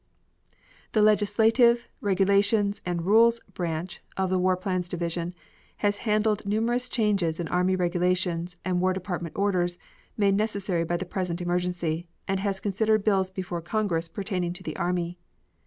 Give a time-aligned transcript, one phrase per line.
[0.93, 5.35] The Legislative, Regulations, and Rules Branch of the War Plans Division
[5.77, 9.77] has handled numerous changes in Army Regulations and War Department orders
[10.17, 14.75] made necessary by the present emergency, and has considered bills before Congress pertaining to the
[14.75, 15.19] army.